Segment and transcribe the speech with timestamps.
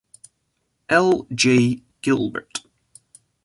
[0.89, 1.27] L.
[1.31, 1.83] J.
[2.01, 2.61] Gilbert.